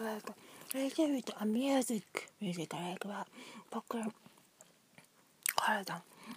[0.00, 0.22] like
[0.74, 3.28] related to a music, music I like about
[3.70, 4.04] poker.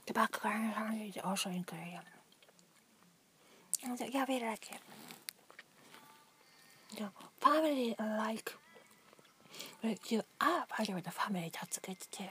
[0.05, 2.01] The background sound is also in Korean.
[3.83, 4.79] And yeah, we like it.
[6.97, 8.53] The family like,
[9.83, 11.51] like you are part of the family.
[11.53, 12.25] That's good too.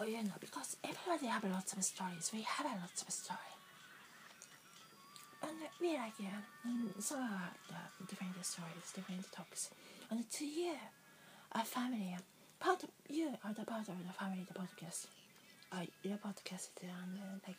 [0.00, 2.30] Oh, you know, because everybody have lots of stories.
[2.32, 3.52] We have a lots of story.
[5.42, 6.14] And we like,
[6.64, 7.28] and some
[7.68, 9.70] the different stories, different talks.
[10.10, 10.72] And to you,
[11.52, 12.16] a family,
[12.58, 15.06] part of you are the part of the family, the podcast.
[15.70, 17.58] Uh, your podcast, and uh, thank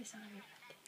[0.00, 0.79] 手相見って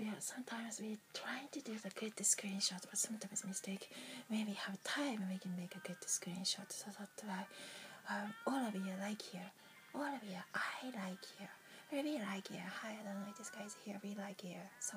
[0.00, 3.90] yeah, sometimes we try to do the good screenshot, but sometimes mistake.
[4.28, 6.68] When we have time, we can make a good screenshot.
[6.70, 7.44] So that's why
[8.08, 9.50] um, all of you like here,
[9.94, 11.50] all of you, I like here,
[11.92, 12.64] we like here.
[12.80, 14.70] Hi, I don't know, this guy's here, we like here.
[14.80, 14.96] So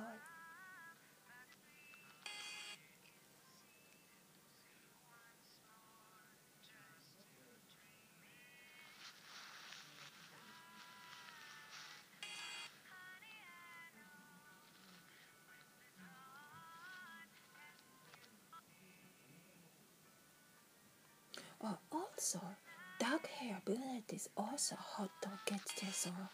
[22.24, 22.40] So,
[23.02, 26.30] Dark hair brunette is also hot to get dinosaur.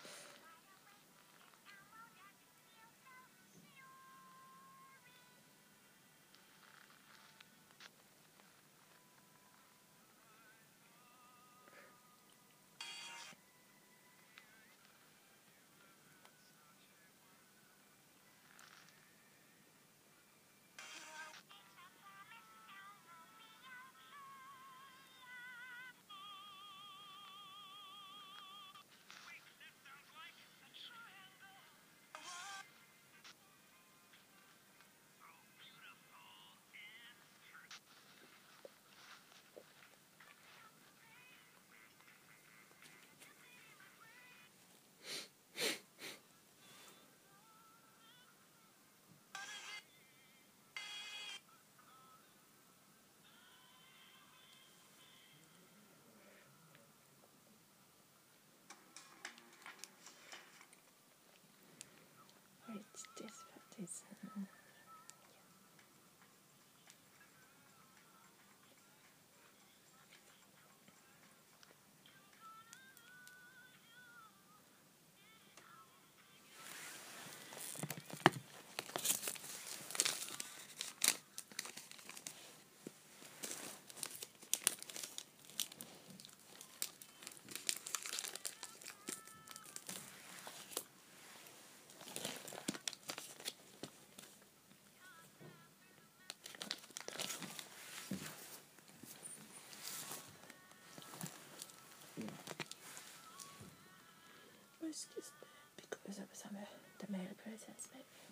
[107.10, 108.29] Male princess, baby.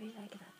[0.00, 0.55] We like that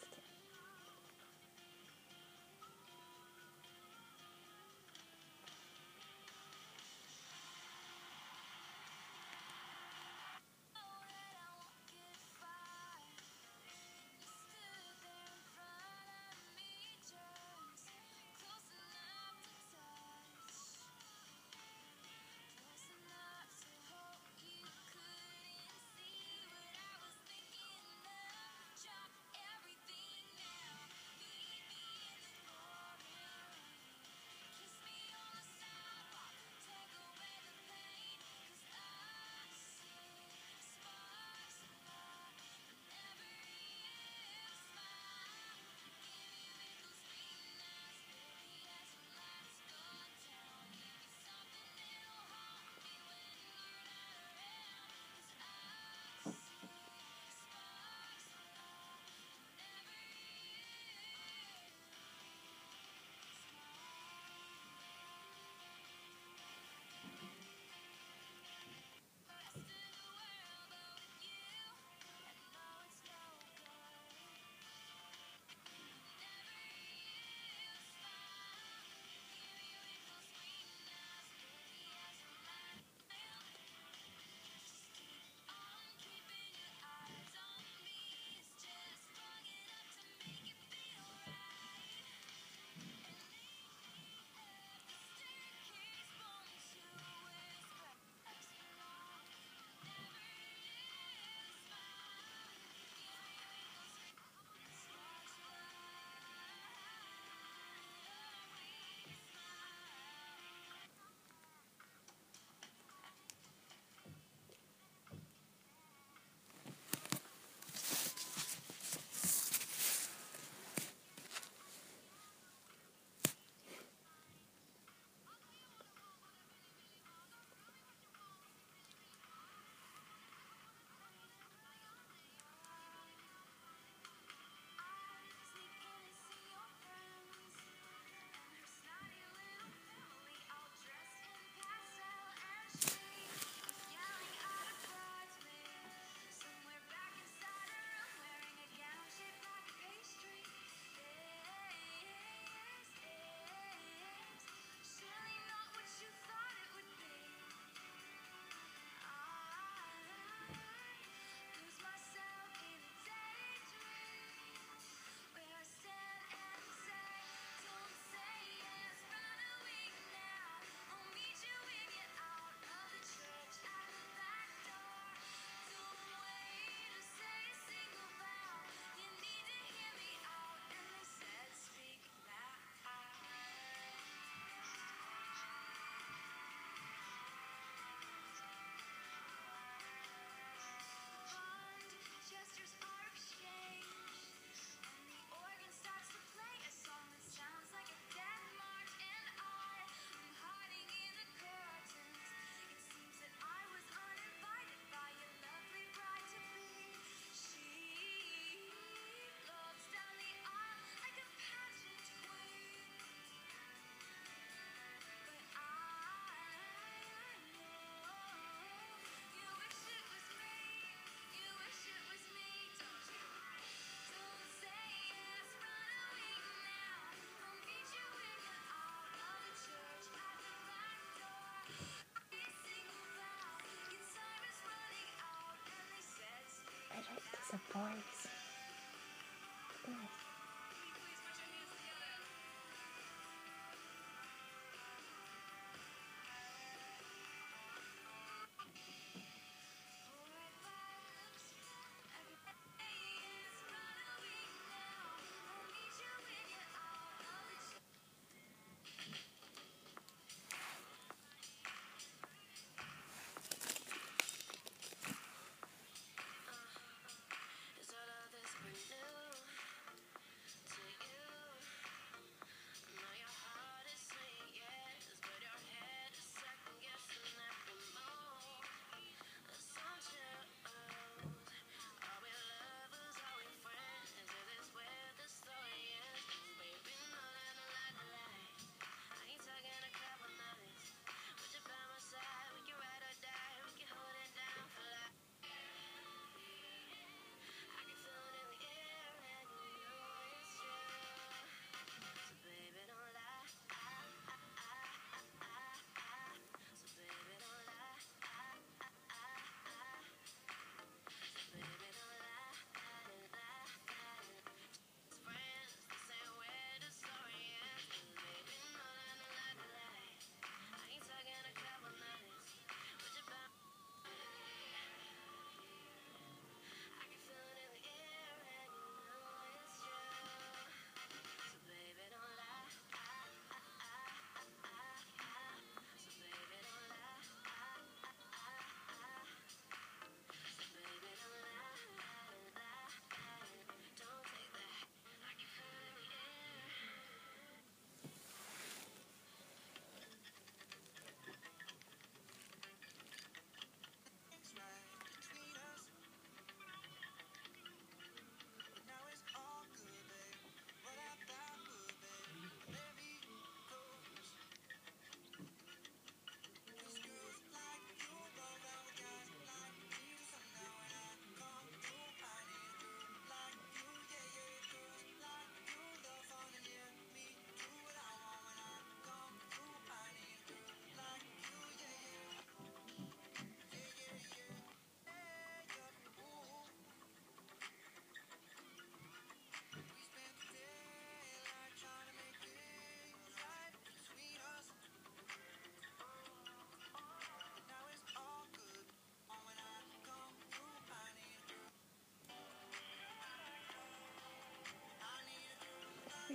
[237.76, 238.45] voice.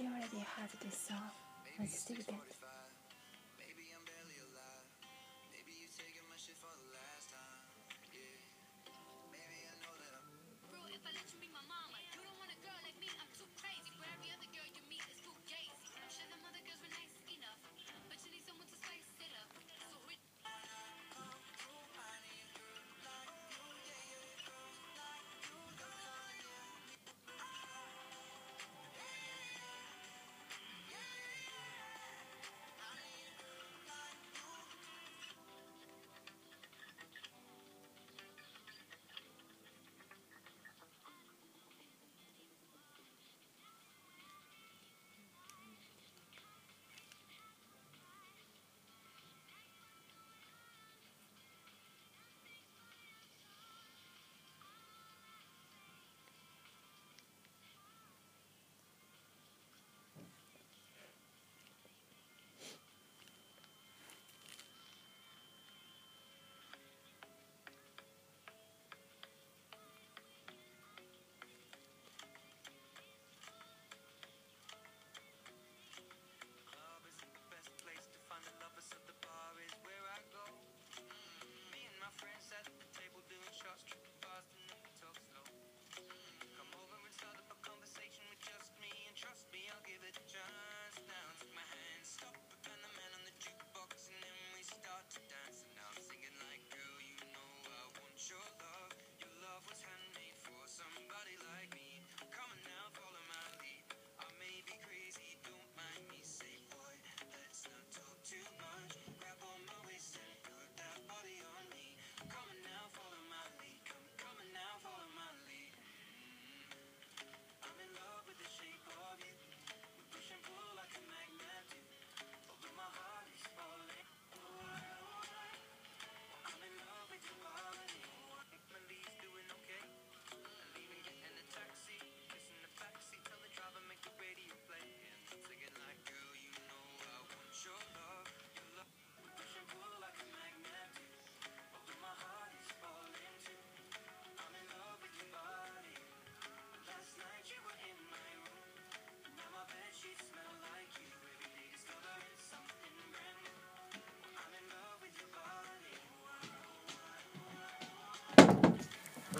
[0.01, 1.29] We already have this song.
[1.77, 2.70] Let's do it.